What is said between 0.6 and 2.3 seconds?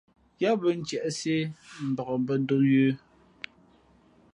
ntiēʼsē mbak